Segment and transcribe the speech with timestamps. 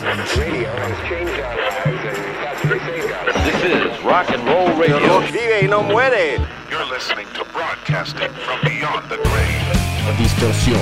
[0.00, 0.08] This
[3.64, 5.20] is rock and roll radio.
[5.20, 6.38] Vive y no muere.
[6.70, 10.16] You're listening to broadcasting from beyond the grave.
[10.16, 10.80] Distorsión,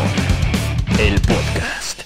[1.01, 2.03] el podcast.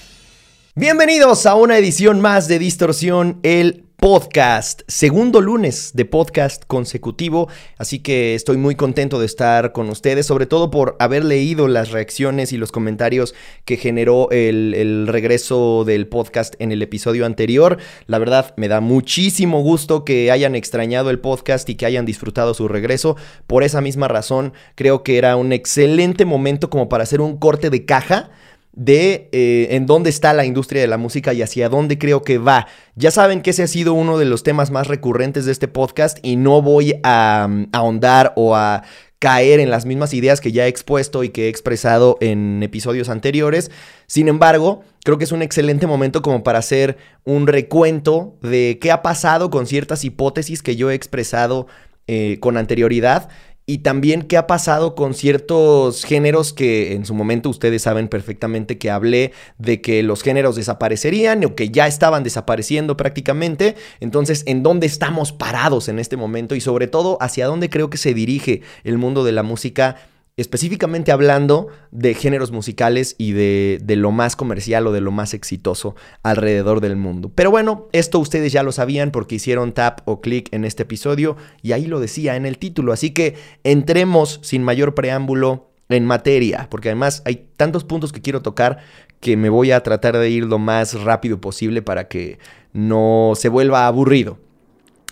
[0.73, 7.47] Bienvenidos a una edición más de Distorsión, el podcast, segundo lunes de podcast consecutivo,
[7.77, 11.91] así que estoy muy contento de estar con ustedes, sobre todo por haber leído las
[11.91, 17.77] reacciones y los comentarios que generó el, regreso del podcast en el episodio anterior.
[18.05, 22.53] La verdad, me da muchísimo gusto que hayan extrañado el podcast y que hayan disfrutado
[22.53, 23.15] su regreso.
[23.47, 27.69] Por esa misma razón, creo que era un excelente momento como para hacer un corte
[27.69, 28.31] de caja
[28.73, 32.39] de eh, en dónde está la industria de la música y hacia dónde creo que
[32.39, 32.67] va.
[32.95, 36.17] Ya saben que ese ha sido uno de los temas más recurrentes de este podcast
[36.23, 38.83] y no voy a, mm, ahondar o a
[39.19, 43.07] caer en las mismas ideas que ya he expuesto y que he expresado en episodios
[43.07, 43.71] anteriores.
[44.05, 48.91] Sin embargo, creo que es un excelente momento como para hacer un recuento de qué
[48.91, 51.67] ha pasado con ciertas hipótesis que yo he expresado
[52.07, 53.29] eh, con anterioridad
[53.65, 58.77] y también qué ha pasado con ciertos géneros que en su momento ustedes saben perfectamente
[58.77, 63.75] que hablé de que los géneros desaparecerían o que ya estaban desapareciendo prácticamente.
[64.01, 66.55] Entonces, ¿en dónde estamos parados en este momento?
[66.55, 69.95] Y sobre todo, ¿hacia dónde creo que se dirige el mundo de la música?
[70.35, 75.33] Específicamente hablando de géneros musicales y de, de, lo más comercial o de lo más
[75.33, 77.31] exitoso alrededor del mundo.
[77.33, 81.37] Pero bueno, esto ustedes ya lo sabían porque hicieron tap o clic en este episodio
[81.61, 82.93] y ahí lo decía en el título.
[82.93, 88.41] Así que entremos sin mayor preámbulo en materia, porque además hay tantos puntos que quiero
[88.41, 88.79] tocar
[89.19, 92.39] que me voy a tratar de ir lo más rápido posible para que
[92.73, 94.37] no se vuelva aburrido.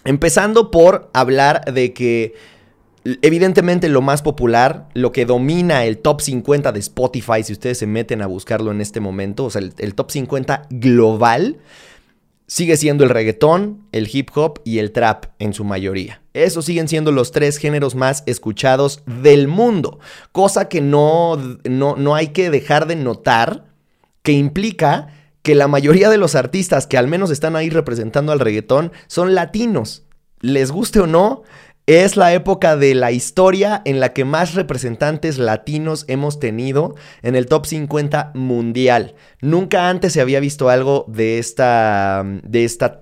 [0.03, 2.33] Empezando por hablar de que
[3.03, 7.87] Evidentemente lo más popular, lo que domina el top 50 de Spotify, si ustedes se
[7.87, 11.57] meten a buscarlo en este momento, o sea, el, top 50 global,
[12.45, 16.21] sigue siendo el reggaetón, el hip hop y el trap en su mayoría.
[16.33, 19.99] Esos siguen siendo los tres géneros más escuchados del mundo,
[20.31, 21.37] cosa que no,
[21.67, 23.65] no, no hay que dejar de notar,
[24.21, 25.07] que implica
[25.41, 29.33] que la mayoría de los artistas que al menos están ahí representando al reggaetón son
[29.33, 30.03] latinos.
[30.39, 31.43] Les guste o no,
[31.91, 37.35] es la época de la historia en la que más representantes latinos hemos tenido en
[37.35, 39.15] el top 50 mundial.
[39.41, 43.01] Nunca antes se había visto algo de esta, de esta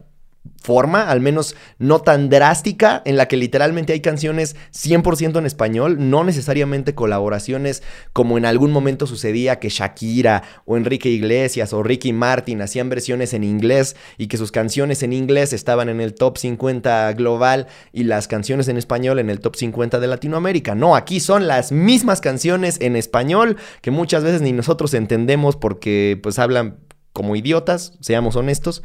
[0.62, 6.10] forma, al menos no tan drástica, en la que literalmente hay canciones 100% en español,
[6.10, 7.82] no necesariamente colaboraciones
[8.14, 13.34] como en algún momento sucedía que Shakira o Enrique Iglesias o Ricky Martin hacían versiones
[13.34, 18.04] en inglés y que sus canciones en inglés estaban en el top 50 global y
[18.04, 20.76] las canciones en español en el top 50 de Latinoamérica.
[20.76, 26.20] No, aquí son las mismas canciones en español que muchas veces ni nosotros entendemos porque
[26.22, 26.78] pues hablan
[27.14, 28.84] como idiotas, seamos honestos.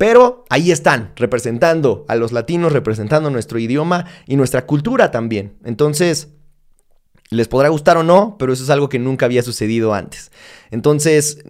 [0.00, 5.58] Pero ahí están, representando a los latinos, representando nuestro idioma y nuestra cultura también.
[5.62, 6.28] Entonces,
[7.28, 10.32] les podrá gustar o no, pero eso es algo que nunca había sucedido antes.
[10.70, 11.44] Entonces,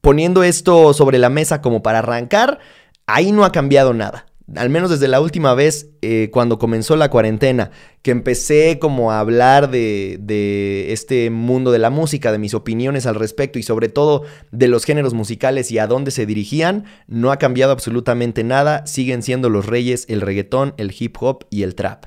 [0.00, 2.58] poniendo esto sobre la mesa como para arrancar,
[3.06, 7.08] ahí no ha cambiado nada al menos desde la última vez, eh, cuando comenzó la
[7.08, 7.70] cuarentena,
[8.02, 13.06] que empecé como a hablar de, de, este mundo de la música, de mis opiniones
[13.06, 14.22] al respecto y sobre todo
[14.52, 19.22] de los géneros musicales y a dónde se dirigían, no ha cambiado absolutamente nada, siguen
[19.22, 22.06] siendo los reyes el reggaetón, el hip hop y el trap.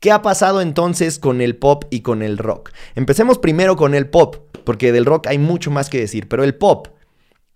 [0.00, 2.70] ¿Qué ha pasado entonces con el pop y con el rock?
[2.94, 6.54] Empecemos primero con el pop, porque del rock hay mucho más que decir, pero el
[6.54, 6.88] pop.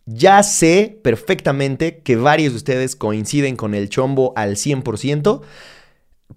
[0.06, 5.42] Ya sé perfectamente que varios de ustedes coinciden con el chombo al 100%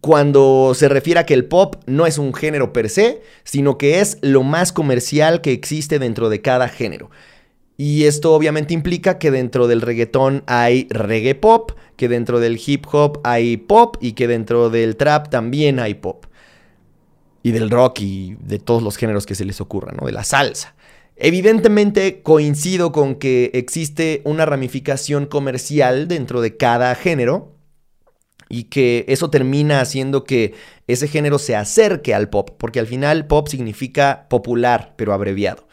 [0.01, 3.99] cuando se refiere a que el pop no es un género per se, sino que
[3.99, 7.09] es lo más comercial que existe dentro de cada género.
[7.77, 12.85] Y esto obviamente implica que dentro del reggaetón hay reggae pop, que dentro del hip
[12.91, 16.25] hop hay pop y que dentro del trap también hay pop.
[17.43, 20.07] Y del rock y de todos los géneros que se les ocurran, ¿no?
[20.07, 20.75] De la salsa.
[21.19, 27.55] Evidentemente coincido con que existe una ramificación comercial dentro de cada género
[28.49, 30.53] y que eso termina haciendo que
[30.85, 35.67] ese género se acerque al pop, porque al final pop significa popular, pero abreviado.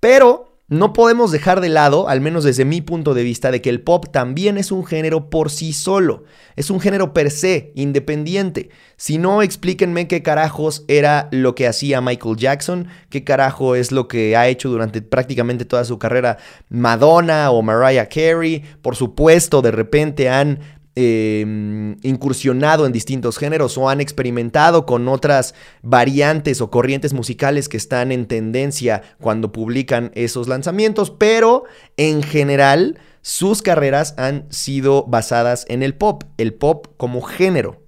[0.00, 3.70] Pero no podemos dejar de lado, al menos desde mi punto de vista, de que
[3.70, 6.24] el pop también es un género por sí solo.
[6.56, 8.68] Es un género per se, independiente.
[8.98, 14.08] Si no, explíquenme qué carajos era lo que hacía Michael Jackson, qué carajo es lo
[14.08, 16.36] que ha hecho durante prácticamente toda su carrera
[16.68, 18.62] Madonna o Mariah Carey.
[18.82, 20.58] Por supuesto, de repente han
[21.00, 27.76] eh, incursionado en distintos géneros o han experimentado con otras variantes o corrientes musicales que
[27.76, 31.62] están en tendencia cuando publican esos lanzamientos, pero
[31.96, 37.80] en general sus carreras han sido basadas en el pop, el pop como género,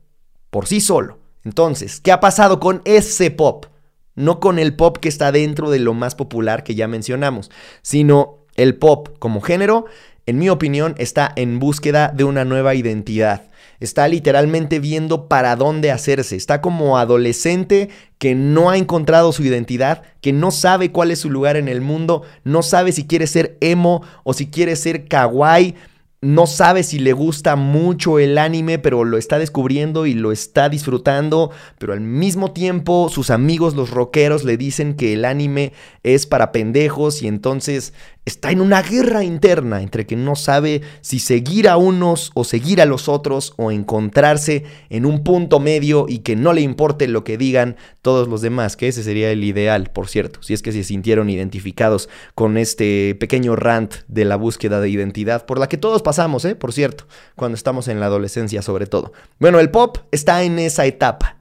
[0.50, 1.18] por sí solo.
[1.44, 3.66] Entonces, ¿qué ha pasado con ese pop?
[4.14, 7.50] No con el pop que está dentro de lo más popular que ya mencionamos,
[7.82, 9.86] sino el pop como género,
[10.30, 13.42] en mi opinión, está en búsqueda de una nueva identidad.
[13.80, 16.36] Está literalmente viendo para dónde hacerse.
[16.36, 17.88] Está como adolescente
[18.18, 21.80] que no ha encontrado su identidad, que no sabe cuál es su lugar en el
[21.80, 25.74] mundo, no sabe si quiere ser emo o si quiere ser kawaii,
[26.22, 30.68] no sabe si le gusta mucho el anime, pero lo está descubriendo y lo está
[30.68, 35.72] disfrutando, pero al mismo tiempo sus amigos los rockeros le dicen que el anime
[36.02, 37.94] es para pendejos y entonces
[38.24, 42.80] está en una guerra interna entre que no sabe si seguir a unos o seguir
[42.80, 47.24] a los otros o encontrarse en un punto medio y que no le importe lo
[47.24, 50.72] que digan todos los demás, que ese sería el ideal, por cierto, si es que
[50.72, 55.76] se sintieron identificados con este pequeño rant de la búsqueda de identidad, por la que
[55.76, 56.54] todos pasamos, ¿eh?
[56.54, 57.06] por cierto,
[57.36, 59.12] cuando estamos en la adolescencia sobre todo.
[59.38, 61.36] Bueno, el pop está en esa etapa.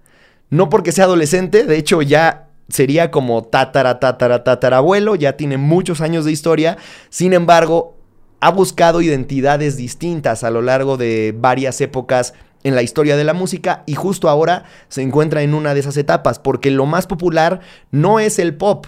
[0.49, 6.01] No porque sea adolescente, de hecho ya sería como tatara, tatara, tatarabuelo, ya tiene muchos
[6.01, 6.77] años de historia,
[7.09, 7.95] sin embargo,
[8.41, 12.33] ha buscado identidades distintas a lo largo de varias épocas
[12.63, 15.97] en la historia de la música y justo ahora se encuentra en una de esas
[15.97, 17.61] etapas, porque lo más popular
[17.91, 18.87] no es el pop,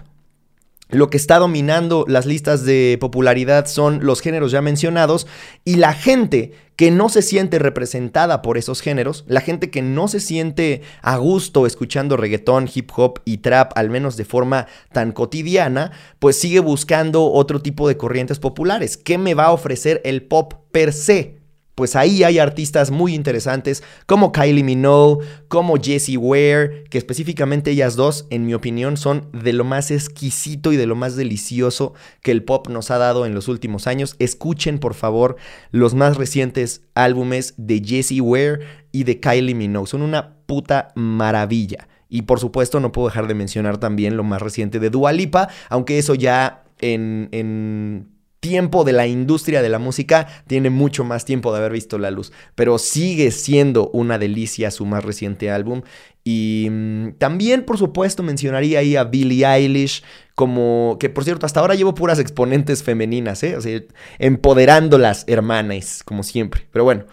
[0.92, 5.26] lo que está dominando las listas de popularidad son los géneros ya mencionados
[5.66, 10.08] y la gente que no se siente representada por esos géneros, la gente que no
[10.08, 15.12] se siente a gusto escuchando reggaetón, hip hop y trap, al menos de forma tan
[15.12, 18.98] cotidiana, pues sigue buscando otro tipo de corrientes populares.
[18.98, 21.41] ¿Qué me va a ofrecer el pop per se?
[21.76, 27.96] Pues ahí hay artistas muy interesantes como Kylie Minogue, como Jessie Ware, que específicamente ellas
[27.96, 32.32] dos, en mi opinión, son de lo más exquisito y de lo más delicioso que
[32.32, 34.16] el pop nos ha dado en los últimos años.
[34.20, 35.38] Escuchen, por favor,
[35.72, 38.60] los más recientes álbumes de Jessie Ware
[38.92, 39.88] y de Kylie Minogue.
[39.88, 41.88] Son una puta maravilla.
[42.10, 45.48] Y por supuesto, no puedo dejar de mencionar también lo más reciente de Dua Lipa,
[45.70, 48.11] aunque eso ya en, en
[48.42, 52.12] tiempo de la industria de la música, tiene mucho más tiempo de haber visto la
[52.12, 55.84] luz, pero sigue siendo una delicia su más reciente álbum.
[56.24, 60.04] Y mm, también, por supuesto, mencionaría ahí a Billie Eilish,
[60.34, 63.56] como que por cierto, hasta ahora llevo puras exponentes femeninas, ¿eh?
[63.56, 63.80] O sea,
[64.18, 66.68] empoderando las hermanas, como siempre.
[66.72, 67.06] Pero bueno,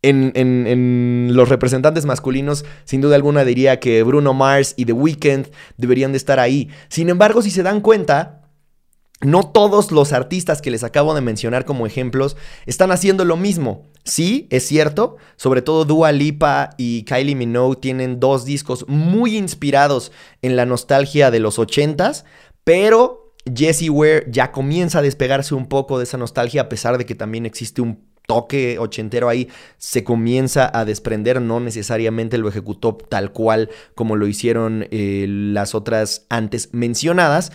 [0.00, 5.48] en, en, los representantes masculinos, sin duda alguna diría que Bruno Mars y The Weeknd
[5.76, 6.70] deberían de estar ahí.
[6.88, 8.45] Sin embargo, si se dan cuenta,
[9.22, 12.36] no todos los artistas que les acabo de mencionar como ejemplos
[12.66, 13.86] están haciendo lo mismo.
[14.04, 20.12] Sí, es cierto, sobre todo Dua Lipa y Kylie Minogue tienen dos discos muy inspirados
[20.42, 22.24] en la nostalgia de los 80s,
[22.62, 27.06] pero Jessie Ware ya comienza a despegarse un poco de esa nostalgia a pesar de
[27.06, 29.48] que también existe un toque ochentero ahí
[29.78, 35.74] se comienza a desprender, no necesariamente lo ejecutó tal cual como lo hicieron eh, las
[35.74, 37.52] otras antes mencionadas,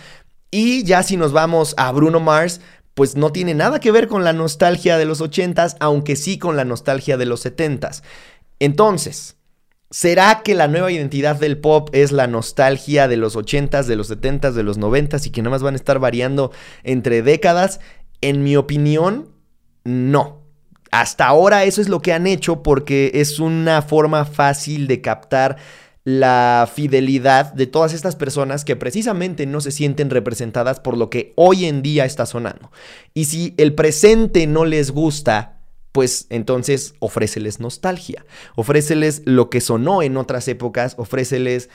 [0.51, 2.59] y ya si nos vamos a Bruno Mars,
[2.93, 6.57] pues no tiene nada que ver con la nostalgia de los 80s, aunque sí con
[6.57, 8.03] la nostalgia de los 70s.
[8.59, 9.37] Entonces,
[9.89, 14.11] ¿será que la nueva identidad del pop es la nostalgia de los 80s, de los
[14.11, 16.51] 70s, de los 90s y que nada más van a estar variando
[16.83, 17.79] entre décadas?
[18.19, 19.29] En mi opinión,
[19.85, 20.41] no.
[20.91, 25.55] Hasta ahora eso es lo que han hecho porque es una forma fácil de captar
[26.03, 31.33] la fidelidad de todas estas personas que precisamente no se sienten representadas por lo que
[31.35, 32.71] hoy en día está sonando.
[33.13, 35.59] Y si el presente no les gusta,
[35.91, 41.69] pues entonces ofréceles nostalgia, ofréceles lo que sonó en otras épocas, ofréceles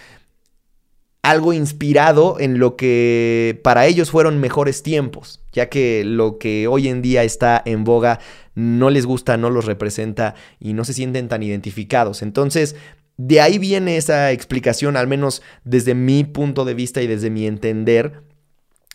[1.22, 6.88] algo inspirado en lo que para ellos fueron mejores tiempos, ya que lo que hoy
[6.88, 8.20] en día está en boga
[8.54, 12.22] no les gusta, no los representa y no se sienten tan identificados.
[12.22, 12.76] Entonces,
[13.16, 17.46] de ahí viene esa explicación, al menos desde mi punto de vista y desde mi
[17.46, 18.22] entender,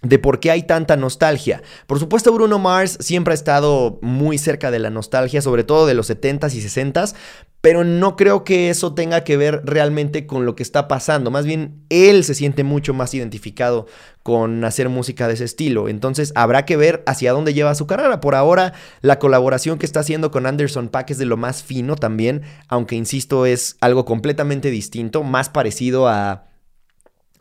[0.01, 1.61] de por qué hay tanta nostalgia.
[1.85, 5.93] Por supuesto, Bruno Mars siempre ha estado muy cerca de la nostalgia, sobre todo de
[5.93, 7.13] los 70s y 60s,
[7.61, 11.29] pero no creo que eso tenga que ver realmente con lo que está pasando.
[11.29, 13.85] Más bien, él se siente mucho más identificado
[14.23, 15.87] con hacer música de ese estilo.
[15.87, 18.19] Entonces, habrá que ver hacia dónde lleva su carrera.
[18.19, 21.95] Por ahora, la colaboración que está haciendo con Anderson Pack es de lo más fino
[21.95, 26.50] también, aunque insisto, es algo completamente distinto, más parecido a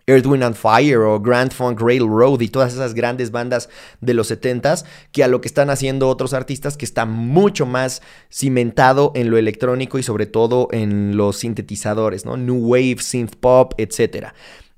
[0.07, 3.69] Earth, Wind and Fire o Grand Funk Railroad y todas esas grandes bandas
[4.00, 8.02] de los 70s que a lo que están haciendo otros artistas que está mucho más
[8.33, 12.37] cimentado en lo electrónico y sobre todo en los sintetizadores, ¿no?
[12.37, 14.28] New Wave, synth pop, etc.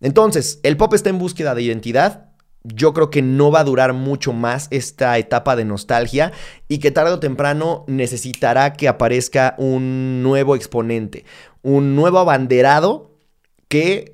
[0.00, 2.28] Entonces, el pop está en búsqueda de identidad.
[2.64, 6.30] yo creo que no va a durar mucho más esta etapa de nostalgia
[6.68, 11.24] y que tarde o temprano necesitará que aparezca un nuevo exponente,
[11.62, 13.16] un nuevo abanderado
[13.66, 14.11] que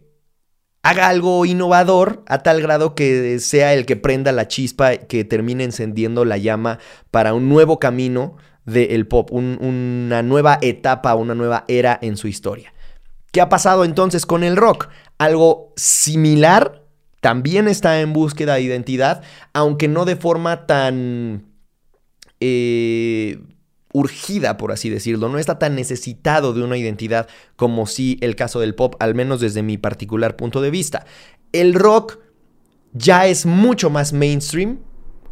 [0.82, 5.64] haga algo innovador a tal grado que sea el que prenda la chispa, que termine
[5.64, 6.78] encendiendo la llama
[7.11, 12.73] para un nuevo camino del pop, una nueva etapa, una nueva era en su historia.
[13.32, 14.88] ¿Qué ha pasado entonces con el rock?
[15.18, 16.82] Algo similar
[17.20, 21.47] también está en búsqueda de identidad, aunque no de forma tan
[22.40, 23.40] eh,
[23.99, 25.28] urgida, por así decirlo.
[25.28, 29.40] No está tan necesitado de una identidad como si el caso del pop, al menos
[29.40, 31.07] desde mi particular punto de vista.
[31.52, 32.19] El rock
[32.93, 34.78] ya es mucho más mainstream,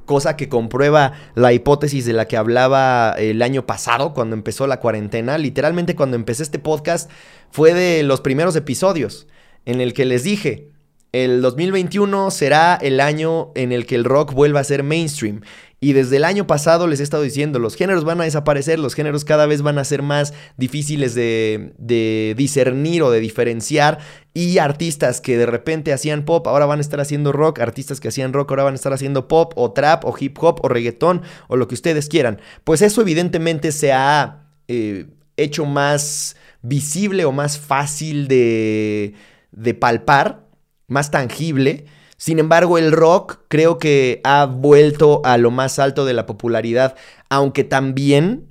[0.05, 4.81] cosa que comprueba la hipótesis de la que hablaba el año pasado, cuando empezó la
[4.81, 5.39] cuarentena.
[5.39, 7.11] Literalmente cuando empecé este podcast
[7.51, 9.27] fue de los primeros episodios
[9.65, 10.71] en el que les dije,
[11.13, 15.41] el 2021 será el año en el que el rock vuelva a ser mainstream.
[15.79, 18.95] Y desde el año pasado les he estado diciendo, los géneros van a desaparecer, los
[18.95, 23.99] géneros cada vez van a ser más difíciles de, discernir o de diferenciar.
[24.33, 27.61] Y artistas que de repente hacían pop, ahora van a estar haciendo rock.
[27.61, 30.61] Artistas que hacían rock, ahora van a estar haciendo pop o trap o hip hop
[30.63, 32.41] o reggaetón o lo que ustedes quieran.
[32.65, 39.15] Pues eso evidentemente se ha eh, hecho más visible o más fácil de,
[39.53, 40.46] de palpar
[40.89, 41.87] más tangible.
[42.17, 46.97] Sin embargo, el rock creo que ha vuelto a lo más alto de la popularidad,
[47.29, 48.47] aunque también,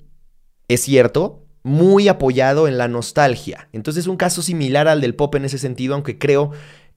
[0.67, 3.69] es cierto, muy apoyado en la nostalgia.
[3.73, 6.51] Entonces es un caso similar al del pop en ese sentido, aunque creo,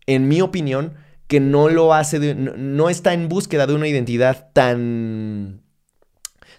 [0.06, 0.94] en mi opinión,
[1.26, 5.62] que no lo hace, no está en búsqueda de una identidad tan...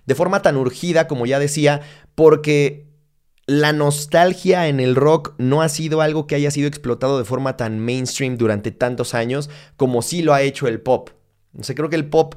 [0.08, 1.82] de forma tan urgida, como ya decía,
[2.16, 2.89] porque
[3.50, 7.58] la nostalgia en el rock no ha sido algo que haya sido explotado de forma
[7.58, 11.10] tan mainstream durante tantos años como sí lo ha hecho el pop.
[11.58, 12.36] O sea, creo que el pop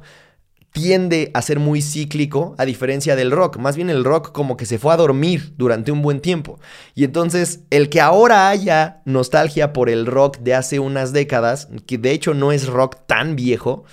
[0.72, 3.58] tiende a ser muy cíclico a diferencia del rock.
[3.58, 6.58] Más bien el rock como que se fue a dormir durante un buen tiempo.
[6.94, 11.98] Y entonces el que ahora haya nostalgia por el rock de hace unas décadas, que
[11.98, 13.84] de hecho no es rock tan viejo,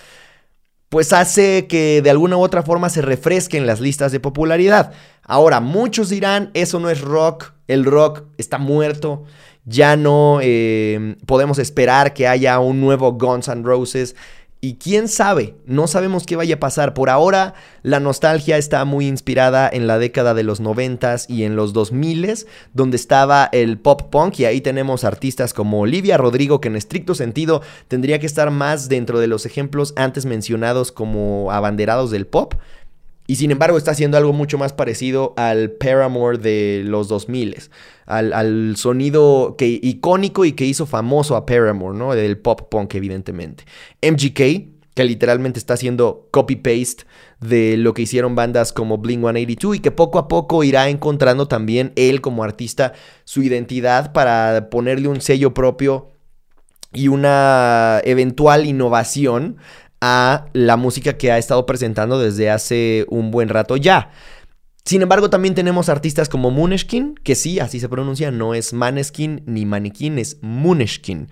[0.90, 4.92] pues hace que de alguna u otra forma se refresquen las listas de popularidad.
[5.24, 9.26] Ahora, muchos dirán, eso no es rock, el rock está muerto,
[9.66, 14.16] ya no eh, podemos esperar que haya un nuevo Guns N' Roses.
[14.62, 16.94] Y quién sabe, no sabemos qué vaya a pasar.
[16.94, 21.56] Por ahora, la nostalgia está muy inspirada en la década de los 90 y en
[21.56, 24.40] los 2000 donde estaba el pop punk.
[24.40, 28.90] Y ahí tenemos artistas como Olivia Rodrigo, que en estricto sentido tendría que estar más
[28.90, 32.56] dentro de los ejemplos antes mencionados como abanderados del pop.
[33.30, 37.58] Y sin embargo está haciendo algo mucho más parecido al Paramore de los 2000,
[38.08, 42.16] al, al sonido que, icónico y que hizo famoso a Paramore, ¿no?
[42.16, 43.66] Del pop punk, evidentemente.
[44.02, 47.04] MGK, que literalmente está haciendo copy-paste
[47.40, 51.48] de lo que hicieron bandas como Blink 182 y que poco a poco irá encontrando
[51.48, 52.94] también él como artista
[53.26, 56.10] su identidad para ponerle un sello propio
[56.94, 59.58] y una eventual innovación
[60.02, 64.12] a la música que ha estado presentando desde hace un buen rato ya.
[64.86, 69.44] Sin embargo, también tenemos artistas como Muneshkin, que sí, así se pronuncia, no es Maneskin
[69.46, 71.30] ni Maniquín, es Muneshkin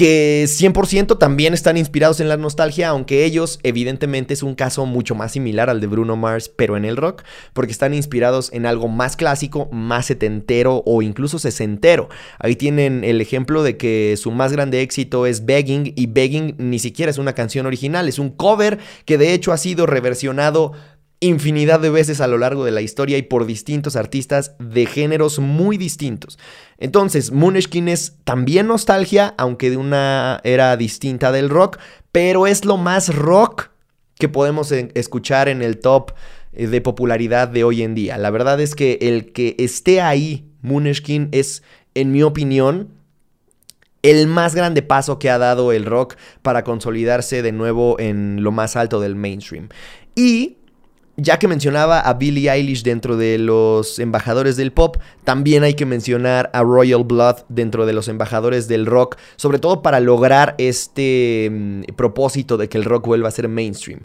[0.00, 5.14] que 100% también están inspirados en la nostalgia, aunque ellos evidentemente es un caso mucho
[5.14, 8.88] más similar al de Bruno Mars, pero en el rock, porque están inspirados en algo
[8.88, 12.08] más clásico, más setentero o incluso sesentero.
[12.38, 16.78] Ahí tienen el ejemplo de que su más grande éxito es Begging y Begging ni
[16.78, 20.72] siquiera es una canción original, es un cover que de hecho ha sido reversionado
[21.20, 25.38] infinidad de veces a lo largo de la historia y por distintos artistas de géneros
[25.38, 26.38] muy distintos.
[26.78, 31.78] Entonces, Muneshkin es también nostalgia, aunque de una era distinta del rock,
[32.10, 33.70] pero es lo más rock
[34.18, 36.12] que podemos escuchar en el top
[36.52, 38.16] eh, de popularidad de hoy en día.
[38.16, 41.62] La verdad es que el que esté ahí, Muneshkin, es,
[41.94, 42.88] en mi opinión,
[44.02, 48.52] el más grande paso que ha dado el rock para consolidarse de nuevo en lo
[48.52, 49.68] más alto del mainstream.
[50.14, 50.56] Y
[51.16, 55.86] ya que mencionaba a Billie Eilish dentro de los embajadores del pop, también hay que
[55.86, 61.48] mencionar a Royal Blood dentro de los embajadores del rock, sobre todo para lograr este
[61.50, 64.00] mm, propósito de que el rock vuelva a ser mainstream.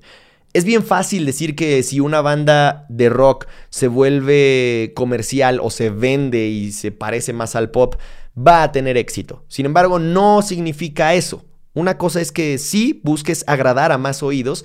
[0.54, 5.90] Es bien fácil decir que si una banda de rock se vuelve comercial o se
[5.90, 7.96] vende y se parece más al pop,
[8.38, 9.44] va a tener éxito.
[9.50, 11.44] Sin embargo, no significa eso.
[11.74, 14.64] Una cosa es que sí busques agradar a más oídos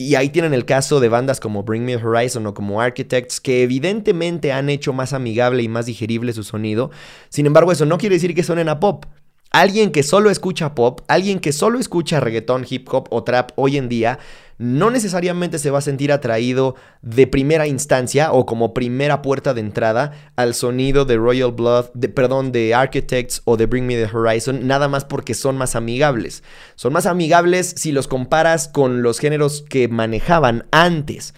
[0.00, 3.64] y ahí tienen el caso de bandas como Bring Me Horizon o como Architects, que
[3.64, 6.92] evidentemente han hecho más amigable y más digerible su sonido.
[7.30, 9.06] Sin embargo, eso no quiere decir que suenen a pop.
[9.50, 13.76] Alguien que solo escucha pop, alguien que solo escucha reggaetón, hip hop o trap hoy
[13.76, 14.20] en día,
[14.58, 19.60] no necesariamente se va a sentir atraído de primera instancia o como primera puerta de
[19.60, 24.14] entrada al sonido de Royal Blood, de, perdón, de Architects o de Bring Me the
[24.14, 26.42] Horizon, nada más porque son más amigables.
[26.74, 31.34] Son más amigables si los comparas con los géneros que manejaban antes.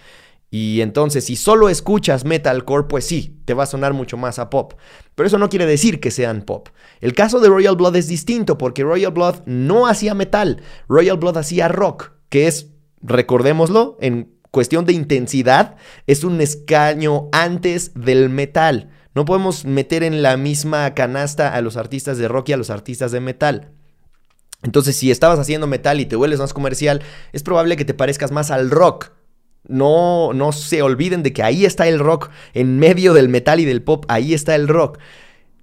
[0.53, 4.49] Y entonces, si solo escuchas metalcore, pues sí, te va a sonar mucho más a
[4.49, 4.73] pop.
[5.15, 6.67] Pero eso no quiere decir que sean pop.
[6.99, 11.37] El caso de Royal Blood es distinto porque Royal Blood no hacía metal, Royal Blood
[11.37, 12.70] hacía rock, que es,
[13.01, 15.75] recordémoslo, en cuestión de intensidad,
[16.07, 18.89] es un escaño antes del metal.
[19.13, 22.69] No podemos meter en la misma canasta a los artistas de rock y a los
[22.69, 23.71] artistas de metal.
[24.63, 27.01] Entonces, si estabas haciendo metal y te vuelves más comercial,
[27.33, 29.11] es probable que te parezcas más al rock
[29.67, 33.65] no, no se olviden de que ahí está el rock, en medio del metal y
[33.65, 34.99] del pop, ahí está el rock.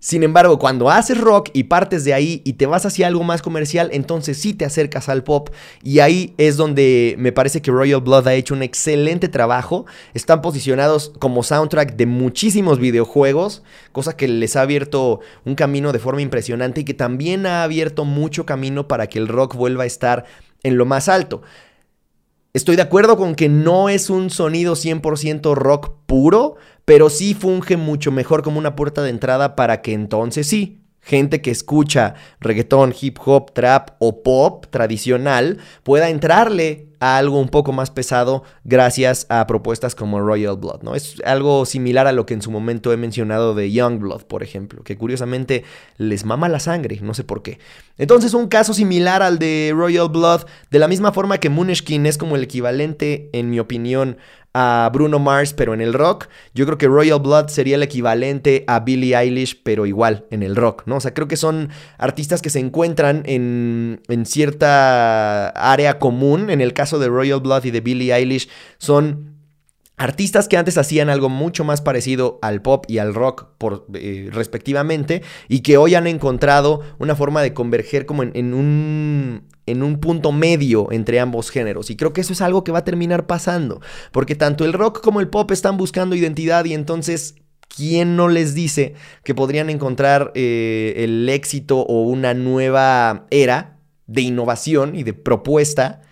[0.00, 3.42] Sin embargo, cuando haces rock y partes de ahí y te vas hacia algo más
[3.42, 5.50] comercial, entonces sí te acercas al pop.
[5.82, 9.86] Y ahí es donde me parece que Royal Blood ha hecho un excelente trabajo.
[10.14, 15.98] Están posicionados como soundtrack de muchísimos videojuegos, cosa que les ha abierto un camino de
[15.98, 19.86] forma impresionante y que también ha abierto mucho camino para que el rock vuelva a
[19.86, 20.26] estar
[20.62, 21.42] en lo más alto.
[22.54, 27.76] Estoy de acuerdo con que no es un sonido 100% rock puro, pero sí funge
[27.76, 32.94] mucho mejor como una puerta de entrada para que entonces sí, gente que escucha reggaetón,
[32.98, 39.26] hip hop, trap o pop tradicional pueda entrarle a algo un poco más pesado gracias
[39.28, 40.94] a propuestas como Royal Blood, ¿no?
[40.94, 44.42] Es algo similar a lo que en su momento he mencionado de Young Blood, por
[44.42, 45.64] ejemplo, que curiosamente
[45.96, 47.58] les mama la sangre, no sé por qué.
[47.96, 52.18] Entonces, un caso similar al de Royal Blood, de la misma forma que Mooneshkin es
[52.18, 54.18] como el equivalente, en mi opinión,
[54.54, 56.28] a Bruno Mars, pero en el rock.
[56.54, 60.56] Yo creo que Royal Blood sería el equivalente a Billie Eilish, pero igual en el
[60.56, 60.96] rock, ¿no?
[60.96, 66.50] O sea, creo que son artistas que se encuentran en, en cierta área común.
[66.50, 69.38] En el caso de Royal Blood y de Billie Eilish, son
[69.98, 73.48] Artistas que antes hacían algo mucho más parecido al pop y al rock
[73.94, 79.82] eh, respectivamente y que hoy han encontrado una forma de converger como en, un, en
[79.82, 81.90] un punto medio entre ambos géneros.
[81.90, 83.80] Y creo que eso es algo que va a terminar pasando,
[84.12, 87.34] porque tanto el rock como el pop están buscando identidad y entonces
[87.66, 94.20] ¿quién no les dice que podrían encontrar eh, el éxito o una nueva era de
[94.20, 96.02] innovación y de propuesta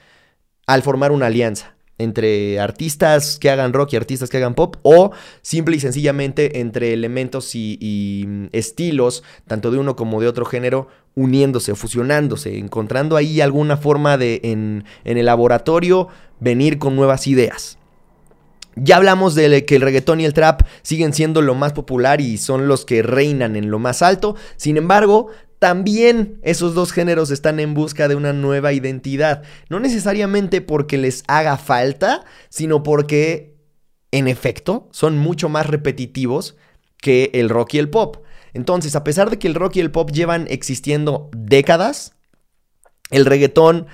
[0.66, 1.76] al formar una alianza?
[1.98, 6.92] entre artistas que hagan rock y artistas que hagan pop, o simple y sencillamente entre
[6.92, 13.40] elementos y, mm, estilos, tanto de uno como de otro género, uniéndose fusionándose, encontrando ahí
[13.40, 16.08] alguna forma de en, en el laboratorio
[16.40, 17.78] venir con nuevas ideas.
[18.78, 22.36] Ya hablamos de que el reggaetón y el trap siguen siendo lo más popular y
[22.36, 24.36] son los que reinan en lo más alto.
[24.58, 29.42] Sin embargo, también esos dos géneros están en busca de una nueva identidad.
[29.70, 33.56] No necesariamente porque les haga falta, sino porque,
[34.10, 36.56] en efecto, son mucho más repetitivos
[37.00, 38.18] que el rock y el pop.
[38.52, 42.14] Entonces, a pesar de que el rock y el pop llevan existiendo décadas,
[43.10, 43.86] el reggaetón,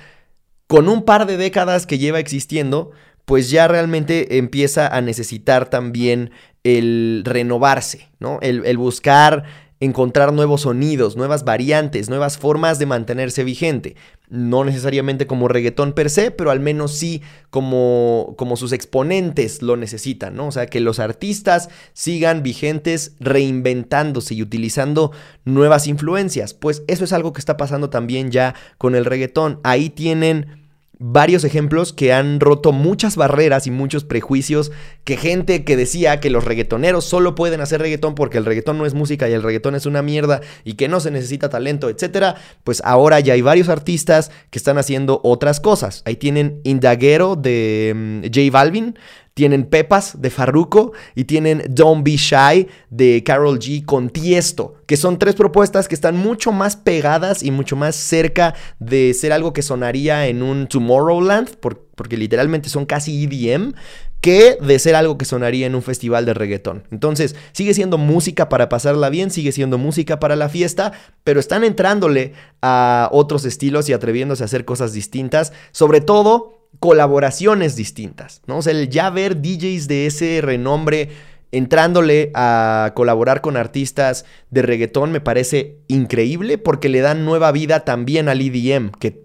[0.67, 2.91] con un par de décadas que lleva existiendo,
[3.25, 6.31] pues ya realmente empieza a necesitar también
[6.63, 8.39] el renovarse, ¿no?
[8.41, 9.43] El, el buscar
[9.83, 13.95] encontrar nuevos sonidos, nuevas variantes, nuevas formas de mantenerse vigente.
[14.29, 19.75] No necesariamente como reggaetón per se, pero al menos sí como, como sus exponentes lo
[19.75, 20.47] necesitan, ¿no?
[20.47, 25.11] O sea, que los artistas sigan vigentes reinventándose y utilizando
[25.45, 26.53] nuevas influencias.
[26.53, 29.59] Pues eso es algo que está pasando también ya con el reggaetón.
[29.63, 30.62] Ahí tienen
[31.05, 34.71] varios ejemplos que han roto muchas barreras y muchos prejuicios
[35.03, 38.85] que gente que decía que los reggaetoneros solo pueden hacer reggaetón porque el reggaetón no
[38.85, 42.35] es música y el reggaetón es una mierda y que no se necesita talento, etcétera,
[42.63, 46.03] pues ahora ya hay varios artistas que están haciendo otras cosas.
[46.05, 48.97] Ahí tienen Indaguero de mm, J Balvin,
[49.33, 54.97] tienen Pepas de Farruko y tienen Don't Be Shy de Carol G con Tiesto, que
[54.97, 59.53] son tres propuestas que están mucho más pegadas y mucho más cerca de ser algo
[59.53, 61.57] que sonaría en un Tomorrowland,
[61.95, 63.73] porque literalmente son casi EDM,
[64.21, 66.83] que de ser algo que sonaría en un festival de reggaetón.
[66.91, 70.93] Entonces, sigue siendo música para pasarla bien, sigue siendo música para la fiesta,
[71.25, 77.75] pero están entrándole a otros estilos y atreviéndose a hacer cosas distintas, sobre todo colaboraciones
[77.75, 78.57] distintas, ¿no?
[78.57, 81.09] O sea, el ya ver DJs de ese renombre
[81.51, 87.81] entrándole a colaborar con artistas de reggaetón me parece increíble porque le dan nueva vida
[87.81, 89.21] también al EDM, que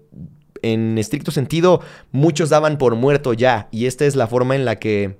[0.61, 1.81] en estricto sentido
[2.11, 5.17] muchos daban por muerto ya, y esta es la forma en la que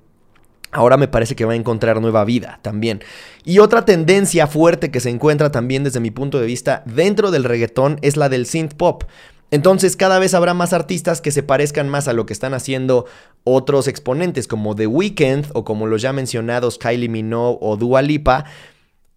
[0.71, 3.01] ahora me parece que va a encontrar nueva vida también.
[3.43, 7.43] Y otra tendencia fuerte que se encuentra también desde mi punto de vista dentro del
[7.43, 9.03] reggaetón es la del synth pop.
[9.51, 13.05] Entonces cada vez habrá más artistas que se parezcan más a lo que están haciendo
[13.43, 18.45] otros exponentes como The Weeknd o como los ya mencionados Kylie Minogue o Dua Lipa,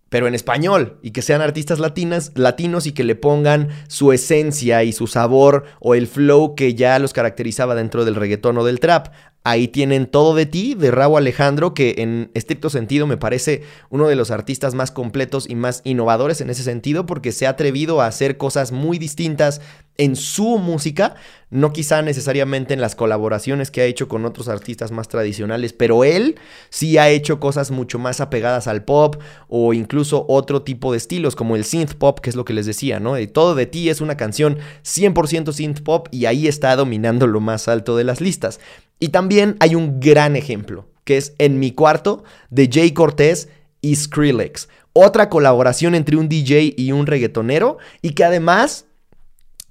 [0.09, 4.85] pero en español y que sean artistas latinas, latinos y que le pongan su esencia
[4.85, 8.81] y su sabor o el flow que ya los caracterizaba dentro del reggaetón o del
[8.81, 9.09] trap.
[9.45, 14.07] Ahí tienen Todo de ti de Raúl Alejandro, que en estricto sentido me parece uno
[14.07, 18.01] de los artistas más completos y más innovadores en ese sentido, porque se ha atrevido
[18.01, 19.61] a hacer cosas muy distintas
[19.99, 21.17] en su música,
[21.51, 26.05] no quizá necesariamente en las colaboraciones que ha hecho con otros artistas más tradicionales, pero
[26.05, 26.37] él
[26.71, 29.17] sí ha hecho cosas mucho más apegadas al pop
[29.49, 32.65] o incluso otro tipo de estilos, como el synth pop, que es lo que les
[32.65, 33.15] decía, ¿no?
[33.29, 37.69] Todo de ti es una canción 100% synth pop y ahí está dominando lo más
[37.69, 38.61] alto de las listas.
[39.03, 43.49] Y también hay un gran ejemplo, que es En mi cuarto, de Jay Cortés
[43.81, 44.69] y Skrillex.
[44.93, 48.87] Otra colaboración entre un DJ y un reggaetonero, y que además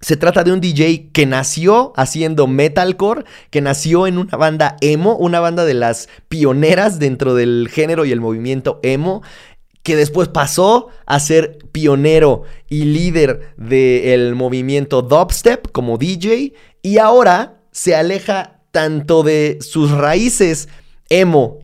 [0.02, 5.16] se trata de un DJ que nació haciendo metalcore, que nació en una banda emo,
[5.16, 9.22] una banda de las pioneras dentro del género y el movimiento emo,
[9.82, 17.62] que después pasó a ser pionero y líder del movimiento dubstep como DJ, y ahora
[17.72, 20.70] se aleja tanto de sus raíces
[21.10, 21.60] emo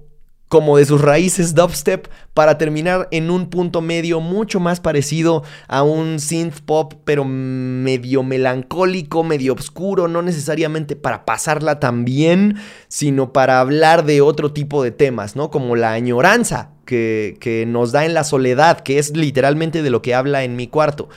[0.47, 5.83] como de sus raíces dubstep para terminar en un punto medio mucho más parecido a
[5.83, 13.33] un synth pop pero medio melancólico, medio oscuro, no necesariamente para pasarla tan bien, sino
[13.33, 15.51] para hablar de otro tipo de temas, ¿no?
[15.51, 20.01] Como la añoranza que, que nos da en la soledad, que es literalmente de lo
[20.01, 21.09] que habla en mi cuarto.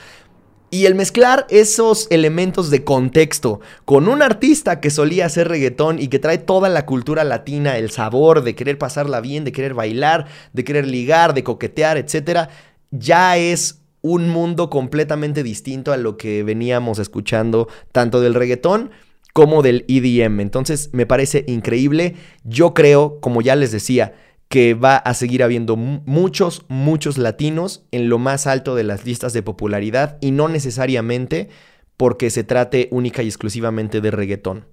[0.73, 6.07] Y el mezclar esos elementos de contexto con un artista que solía hacer reggaetón y
[6.07, 10.27] que trae toda la cultura latina, el sabor de querer pasarla bien, de querer bailar,
[10.53, 12.49] de querer ligar, de coquetear, etc.,
[12.89, 18.91] ya es un mundo completamente distinto a lo que veníamos escuchando tanto del reggaetón
[19.33, 20.39] como del EDM.
[20.39, 22.15] Entonces me parece increíble.
[22.45, 24.13] Yo creo, como ya les decía,
[24.51, 29.31] que va a seguir habiendo muchos, muchos latinos en lo más alto de las listas
[29.31, 31.47] de popularidad y no necesariamente
[31.95, 34.67] porque se trate única y exclusivamente de reggaetón.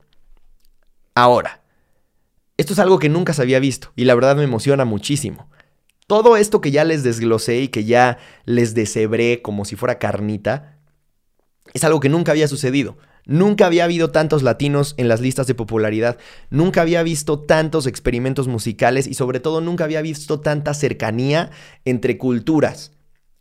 [1.14, 1.62] Ahora,
[2.56, 5.48] esto es algo que nunca se había visto y la verdad me emociona muchísimo.
[6.08, 10.76] Todo esto que ya les desglosé y que ya les deshebré como si fuera carnita,
[11.72, 12.98] es algo que nunca había sucedido.
[13.28, 16.16] Nunca había habido tantos latinos en las listas de popularidad,
[16.48, 21.50] nunca había visto tantos experimentos musicales y sobre todo nunca había visto tanta cercanía
[21.84, 22.92] entre culturas.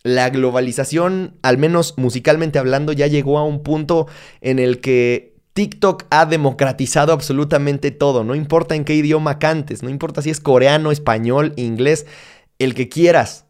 [0.04, 4.08] La globalización, al menos musicalmente hablando, ya llegó a un punto
[4.42, 9.90] en el que TikTok ha democratizado absolutamente todo, no importa en qué idioma cantes, no
[9.90, 12.06] importa si es coreano, español, inglés,
[12.60, 13.46] el que quieras.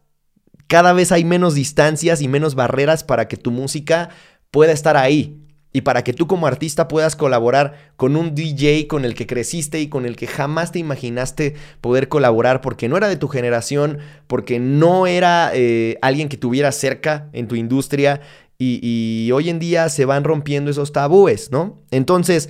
[0.68, 4.10] Cada vez hay menos distancias y menos barreras para que tu música
[4.52, 5.47] pueda estar ahí
[5.78, 9.80] y para que tú como artista puedas colaborar con un DJ con el que creciste
[9.80, 14.00] y con el que jamás te imaginaste poder colaborar porque no era de tu generación,
[14.26, 18.22] porque no era eh, alguien que tuviera cerca en tu industria
[18.58, 21.84] y, hoy en día se van rompiendo esos tabúes, ¿no?
[21.92, 22.50] Entonces,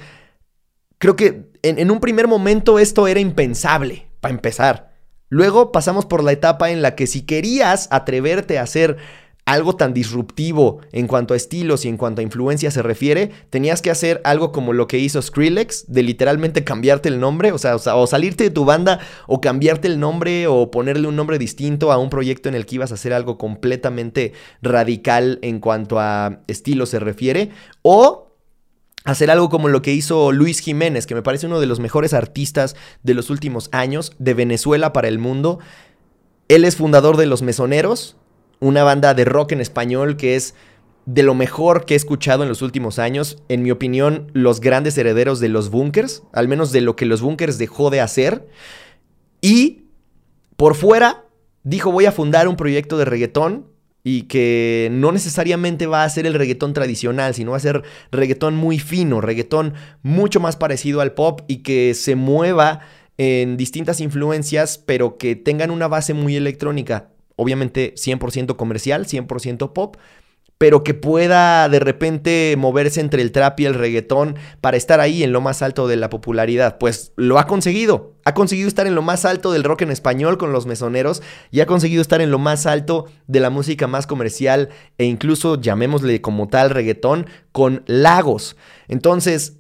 [0.98, 4.94] creo que en, en un primer momento esto era impensable, para empezar.
[5.28, 8.96] Luego pasamos por la etapa en la que si querías atreverte a hacer
[9.48, 13.82] algo tan disruptivo en cuanto a estilos y en cuanto a influencia se refiere, tenías
[13.82, 17.78] que hacer algo como lo que hizo Skrillex, de literalmente cambiarte el nombre, o sea,
[17.78, 21.98] o, salirte de tu banda o cambiarte el nombre o ponerle un nombre distinto a
[21.98, 26.86] un proyecto en el que ibas a hacer algo completamente radical en cuanto a estilo
[26.86, 27.52] se refiere,
[27.84, 28.34] o
[29.06, 32.14] hacer algo como lo que hizo Luis Jiménez, que me parece uno de los mejores
[32.14, 35.60] artistas de los últimos años, de Venezuela para el mundo.
[36.50, 38.18] Él es fundador de Los Mesoneros,
[38.60, 40.56] una banda de rock en español que es
[41.06, 43.42] de lo mejor que he escuchado en los últimos años.
[43.48, 47.22] En mi opinión, los grandes herederos de los bunkers, al menos de lo que los
[47.22, 48.48] bunkers dejó de hacer.
[49.42, 49.86] Y
[50.58, 51.24] por fuera
[51.64, 53.68] dijo voy a fundar un proyecto de reggaetón
[54.04, 58.56] y que no necesariamente va a ser el reggaetón tradicional, sino va a ser reggaetón
[58.56, 62.82] muy fino, reggaetón mucho más parecido al pop y que se mueva
[63.18, 69.96] en distintas influencias, pero que tengan una base muy electrónica obviamente 100% comercial, 100% pop,
[70.58, 75.22] pero que pueda de repente moverse entre el trap y el reggaetón para estar ahí
[75.22, 76.80] en lo más alto de la popularidad.
[76.80, 78.16] Pues lo ha conseguido.
[78.26, 81.22] Ha conseguido estar en lo más alto del rock en español con los mesoneros
[81.52, 85.62] y ha conseguido estar en lo más alto de la música más comercial e incluso
[85.62, 88.58] llamémosle como tal reggaetón con Lagos.
[88.88, 89.58] Entonces,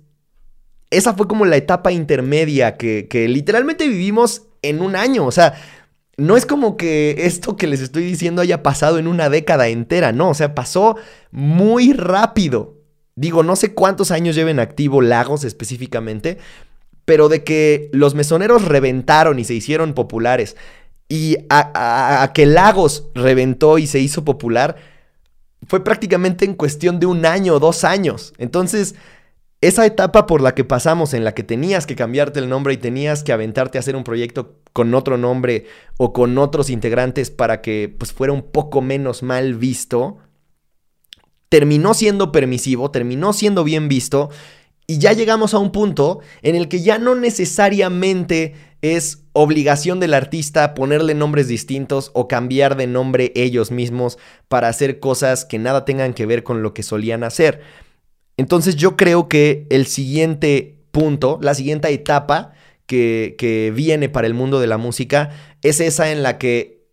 [0.90, 5.26] esa fue como la etapa intermedia que, que literalmente vivimos en un año.
[5.26, 5.54] O sea,
[6.18, 10.12] no es como que esto que les estoy diciendo haya pasado en una década entera,
[10.12, 10.98] no, o sea, pasó
[11.32, 12.76] muy rápido.
[13.16, 16.38] Digo, no sé cuántos años lleven activo Lagos específicamente,
[17.06, 20.56] pero de que los mesoneros reventaron y se hicieron populares
[21.10, 24.76] y a, que Lagos reventó y se hizo popular,
[25.68, 28.34] fue prácticamente en cuestión de un año o dos años.
[28.38, 28.96] Entonces,
[29.62, 32.78] esa etapa por la que pasamos, en la que tenías que cambiarte el nombre y
[32.78, 35.66] tenías que aventarte a hacer un proyecto con otro nombre
[35.98, 40.18] o con otros integrantes para que pues, fuera un poco menos mal visto,
[41.50, 44.30] terminó siendo permisivo, terminó siendo bien visto
[44.86, 50.14] y ya llegamos a un punto en el que ya no necesariamente es obligación del
[50.14, 54.18] artista ponerle nombres distintos o cambiar de nombre ellos mismos
[54.48, 57.62] para hacer cosas que nada tengan que ver con lo que solían hacer.
[58.38, 62.54] Entonces yo creo que el siguiente punto, la siguiente etapa
[62.86, 66.86] que, viene para el mundo de la música es esa en la que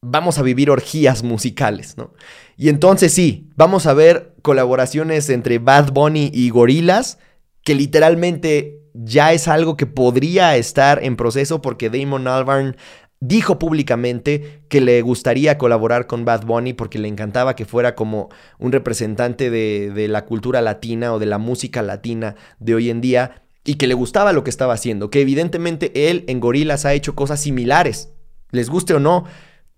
[0.00, 2.14] vamos a vivir orgías musicales, ¿no?
[2.56, 7.18] Y entonces sí, vamos a ver colaboraciones entre Bad Bunny y Gorilas,
[7.62, 12.76] que literalmente ya es algo que podría estar en proceso porque Damon Albarn
[13.20, 18.28] dijo públicamente que le gustaría colaborar con Bad Bunny porque le encantaba que fuera como
[18.58, 23.00] un representante de, de, la cultura latina o de la música latina de hoy en
[23.00, 26.94] día y que le gustaba lo que estaba haciendo, que evidentemente él en Gorilas ha
[26.94, 28.10] hecho cosas similares,
[28.52, 29.24] les guste o no.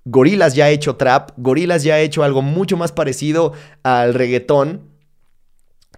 [0.05, 4.89] Gorilas ya ha hecho trap, Gorilas ya ha hecho algo mucho más parecido al reggaetón,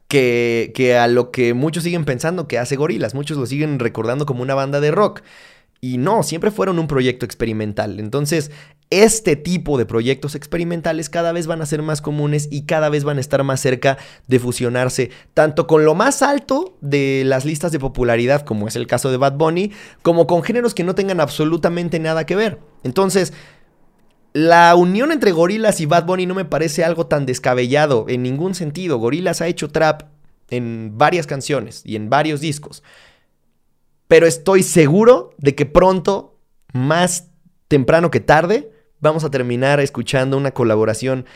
[0.08, 3.14] que, que, a lo que muchos siguen pensando que hace Gorilas.
[3.14, 5.22] Muchos lo siguen recordando como una banda de rock.
[5.80, 8.00] Y no, siempre fueron un proyecto experimental.
[8.00, 8.50] Entonces,
[8.90, 13.04] este tipo de proyectos experimentales cada vez van a ser más comunes y cada vez
[13.04, 17.72] van a estar más cerca de fusionarse, tanto con lo más alto de las listas
[17.72, 21.20] de popularidad, como es el caso de Bad Bunny, como con géneros que no tengan
[21.20, 22.58] absolutamente nada que ver.
[22.82, 23.32] Entonces,
[24.32, 28.54] la unión entre Gorilas y Bad Bunny no me parece algo tan descabellado en ningún
[28.54, 28.98] sentido.
[28.98, 30.02] Gorilas ha hecho trap
[30.50, 32.82] en varias canciones y en varios discos.
[34.10, 36.36] Pero estoy seguro de que pronto,
[36.72, 37.30] más
[37.68, 41.26] temprano que tarde, vamos a terminar escuchando una colaboración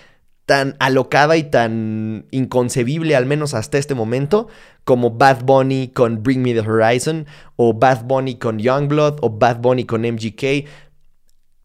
[0.45, 4.49] tan alocada y tan inconcebible, al menos hasta este momento,
[4.83, 9.61] como Bad Bunny con Bring Me the Horizon, o Bad Bunny con Youngblood, o Bad
[9.61, 10.67] Bunny con MGK.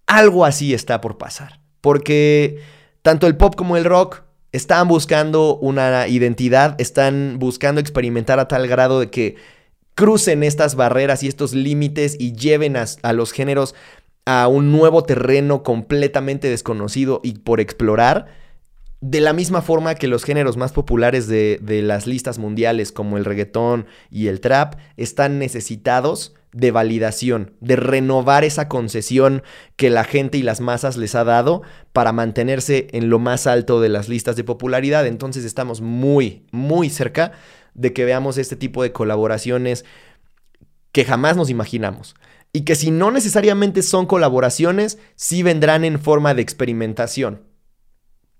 [0.05, 1.59] Algo así está por pasar.
[1.81, 2.61] Porque
[3.01, 8.67] tanto el pop como el rock están buscando una identidad, están buscando experimentar a tal
[8.67, 9.37] grado de que
[9.95, 13.75] crucen estas barreras y estos límites y lleven a, los géneros
[14.25, 18.27] a un nuevo terreno completamente desconocido y por explorar.
[19.01, 23.17] De la misma forma que los géneros más populares de, de, las listas mundiales, como
[23.17, 29.43] el reggaetón y el trap, están necesitados de validación, de renovar esa concesión
[29.75, 31.61] que la gente y las masas les ha dado
[31.93, 35.05] para mantenerse en lo más alto de las listas de popularidad.
[35.05, 37.33] Entonces estamos muy, muy cerca
[37.79, 39.85] de que veamos este tipo de colaboraciones
[40.91, 42.15] que jamás nos imaginamos.
[42.51, 47.43] Y que si no necesariamente son colaboraciones, sí vendrán en forma de experimentación.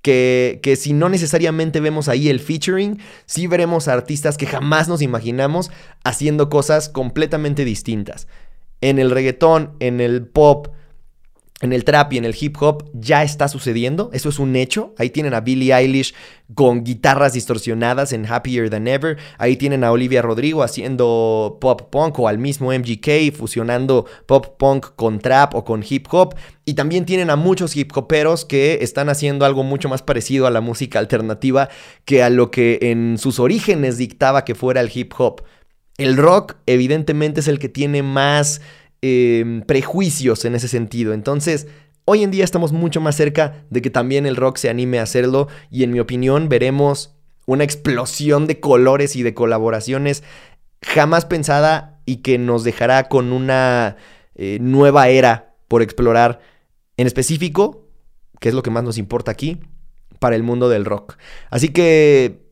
[0.01, 5.01] Que, que, si no necesariamente vemos ahí el featuring, sí veremos artistas que jamás nos
[5.01, 5.71] imaginamos
[6.03, 8.27] haciendo cosas completamente distintas.
[8.81, 10.69] En el reggaetón, en el pop,
[11.61, 14.93] en el trap y en el hip hop ya está sucediendo, eso es un hecho.
[14.97, 16.13] Ahí tienen a Billie Eilish
[16.55, 19.17] con guitarras distorsionadas en Happier Than Ever.
[19.37, 24.95] Ahí tienen a Olivia Rodrigo haciendo pop punk o al mismo MGK fusionando pop punk
[24.95, 26.35] con trap o con hip hop.
[26.63, 30.51] Y también tienen a muchos hip hoperos que están haciendo algo mucho más parecido a
[30.51, 31.67] la música alternativa
[32.05, 35.43] que a lo que en sus orígenes dictaba que fuera el hip hop.
[35.97, 38.61] El rock evidentemente es el que tiene más
[39.01, 41.13] Em, prejuicios en ese sentido.
[41.13, 41.67] Entonces,
[42.03, 45.03] hoy en día estamos mucho más cerca de que también el rock se anime a
[45.03, 50.21] hacerlo y en mi opinión veremos una explosión de colores y de colaboraciones
[50.81, 53.95] jamás pensada y que nos dejará con una
[54.35, 56.41] eh, nueva era por explorar
[56.97, 57.87] en específico,
[58.41, 59.61] que es lo que más nos importa aquí,
[60.19, 61.15] para el mundo del rock.
[61.49, 62.48] Así que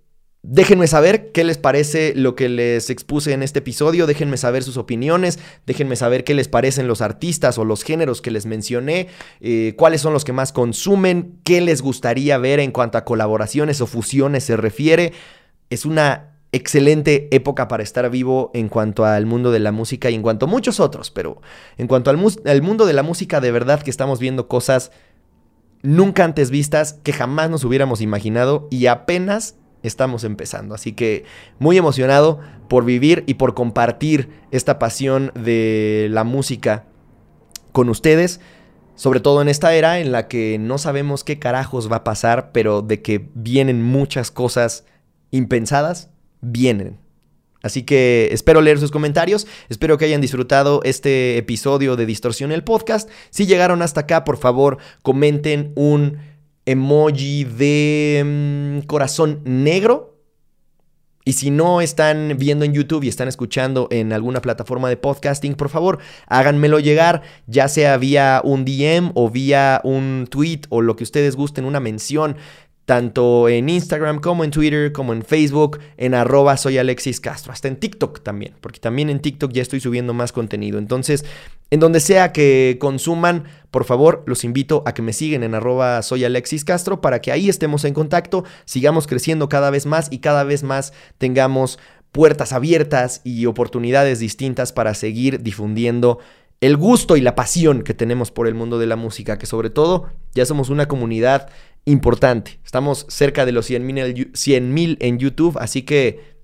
[0.50, 4.78] Déjenme saber qué les parece lo que les expuse en este episodio, déjenme saber sus
[4.78, 9.10] opiniones, déjenme saber qué les parecen los artistas o los géneros que les mencioné,
[9.42, 13.82] eh, cuáles son los que más consumen, qué les gustaría ver en cuanto a colaboraciones
[13.82, 15.12] o fusiones se refiere.
[15.70, 20.16] Es una excelente época para estar vivo en cuanto al mundo de la música y
[20.16, 21.42] en cuanto a muchos otros, pero
[21.78, 24.92] en cuanto al, al mundo de la música de verdad que estamos viendo cosas
[25.82, 30.76] nunca antes vistas que jamás nos hubiéramos imaginado y apenas estamos empezando.
[30.76, 31.26] Así que
[31.60, 36.86] muy emocionado por vivir y por compartir esta pasión de la música
[37.72, 38.40] con ustedes.
[38.96, 42.52] Sobre todo en esta era en la que no sabemos qué carajos va a pasar,
[42.52, 44.86] pero de que vienen muchas cosas
[45.32, 46.10] impensadas,
[46.42, 46.98] vienen.
[47.62, 52.64] Así que espero leer sus comentarios, espero que hayan disfrutado este episodio de Distorsión el
[52.64, 53.10] podcast.
[53.30, 56.18] Si llegaron hasta acá, por favor, comenten un
[56.68, 60.14] emoji de mm, corazón negro.
[61.24, 65.56] Y si no están viendo en YouTube y están escuchando en alguna plataforma de podcasting,
[65.56, 70.96] por favor, háganmelo llegar, ya sea vía un DM o vía un tweet o lo
[70.96, 72.38] que ustedes gusten, una mención
[72.88, 77.68] tanto en Instagram como en Twitter, como en Facebook, en arroba soy Alexis Castro, hasta
[77.68, 80.80] en TikTok también, porque también en TikTok ya estoy subiendo más contenido.
[80.80, 81.26] Entonces,
[81.70, 86.02] en donde sea que consuman, por favor, los invito a que me sigan en arroba
[86.02, 90.20] soy Alexis Castro para que ahí estemos en contacto, sigamos creciendo cada vez más y
[90.20, 91.80] cada vez más tengamos
[92.14, 96.20] puertas abiertas y oportunidades distintas para seguir difundiendo
[96.62, 99.70] el gusto y la pasión que tenemos por el mundo de la música, que sobre
[99.70, 101.50] todo ya somos una comunidad
[101.86, 102.60] importante.
[102.66, 106.38] Estamos cerca de los 100 mil en YouTube, así que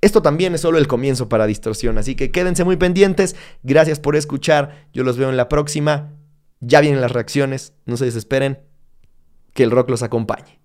[0.00, 1.98] esto también es solo el comienzo para Distorsión.
[1.98, 3.34] Así que quédense muy pendientes.
[3.62, 4.86] Gracias por escuchar.
[4.92, 6.12] Yo los veo en la próxima.
[6.60, 7.72] Ya vienen las reacciones.
[7.86, 8.60] No se desesperen.
[9.52, 10.55] Que el rock los acompañe.